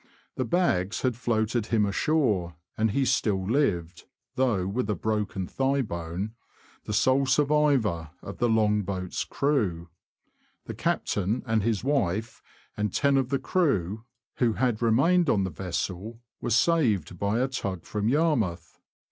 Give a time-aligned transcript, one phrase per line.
[0.35, 5.83] The bags had floated him ashore, and he still lived (though with a broken thigh
[5.83, 6.33] bone),
[6.85, 9.89] the sole survivor of the long boat's crew.
[10.65, 12.41] The captain and his wife,
[12.75, 14.03] and ten of the crew,
[14.37, 17.19] who had remained on the vessel, were UP THE ANT, TO BARTON AND STALHAM.
[17.19, 18.79] 167 saved by a tug from Yarmouth.